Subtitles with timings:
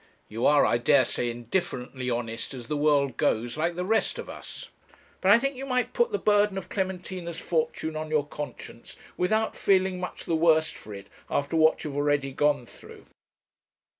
[0.29, 4.29] you are, I dare say, indifferently honest as the world goes, like the rest of
[4.29, 4.69] us.
[5.21, 9.55] But I think you might put the burden of Clementina's fortune on your conscience without
[9.55, 13.05] feeling much the worse for it after what you have already gone through.'